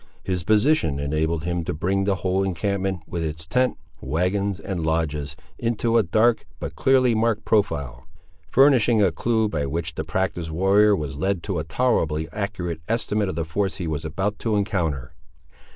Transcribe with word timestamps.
His 0.23 0.43
position 0.43 0.97
enabled 0.97 1.43
him 1.43 1.63
to 1.65 1.75
bring 1.75 2.05
the 2.05 2.15
whole 2.15 2.43
encampment, 2.43 3.01
with 3.05 3.23
its 3.23 3.45
tent, 3.45 3.77
wagons, 4.01 4.59
and 4.59 4.83
lodges, 4.83 5.35
into 5.59 5.95
a 5.95 6.01
dark 6.01 6.47
but 6.59 6.75
clearly 6.75 7.13
marked 7.13 7.45
profile; 7.45 8.07
furnishing 8.49 9.03
a 9.03 9.11
clue 9.11 9.47
by 9.47 9.67
which 9.67 9.93
the 9.93 10.03
practised 10.03 10.49
warrior 10.49 10.95
was 10.95 11.17
led 11.17 11.43
to 11.43 11.59
a 11.59 11.63
tolerably 11.63 12.27
accurate 12.31 12.81
estimate 12.87 13.29
of 13.29 13.35
the 13.35 13.45
force 13.45 13.75
he 13.75 13.85
was 13.85 14.03
about 14.03 14.39
to 14.39 14.55
encounter. 14.55 15.13